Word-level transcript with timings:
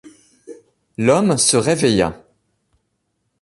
L’homme 0.97 1.37
se 1.37 1.57
réveilla. 1.57 2.25